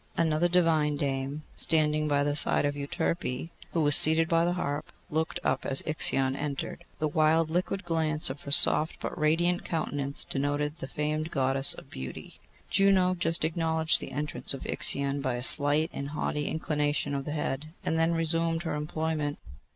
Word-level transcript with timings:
Another 0.17 0.47
divine 0.47 0.97
dame, 0.97 1.43
standing 1.55 2.07
by 2.07 2.23
the 2.23 2.35
side 2.35 2.65
of 2.65 2.73
Euterpe, 2.75 3.51
who 3.73 3.83
was 3.83 3.95
seated 3.95 4.27
by 4.27 4.43
the 4.43 4.53
harp, 4.53 4.91
looked 5.11 5.39
up 5.43 5.63
as 5.63 5.83
Ixion 5.85 6.35
entered. 6.35 6.85
The 6.97 7.07
wild 7.07 7.51
liquid 7.51 7.85
glance 7.85 8.31
of 8.31 8.41
her 8.41 8.49
soft 8.51 8.99
but 8.99 9.15
radiant 9.15 9.63
countenance 9.63 10.23
denoted 10.23 10.79
the 10.79 10.87
famed 10.87 11.29
Goddess 11.29 11.75
of 11.75 11.91
Beauty. 11.91 12.39
Juno 12.67 13.13
just 13.13 13.45
acknowledged 13.45 13.99
the 13.99 14.11
entrance 14.11 14.55
of 14.55 14.65
Ixion 14.65 15.21
by 15.21 15.35
a 15.35 15.43
slight 15.43 15.91
and 15.93 16.09
haughty 16.09 16.47
inclination 16.47 17.13
of 17.13 17.25
the 17.25 17.33
head, 17.33 17.67
and 17.85 17.99
then 17.99 18.13
resumed 18.15 18.63
her 18.63 18.73
employment. 18.73 19.37